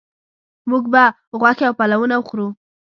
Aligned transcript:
موږ 0.69 0.83
به 0.93 1.03
غوښې 1.39 1.63
او 1.67 1.73
پلونه 1.79 2.15
وخورو 2.17 2.47